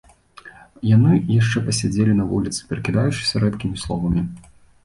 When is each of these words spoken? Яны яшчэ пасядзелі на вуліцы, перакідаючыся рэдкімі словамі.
Яны 0.91 1.11
яшчэ 1.33 1.57
пасядзелі 1.69 2.17
на 2.21 2.25
вуліцы, 2.31 2.59
перакідаючыся 2.71 3.35
рэдкімі 3.45 3.77
словамі. 3.87 4.21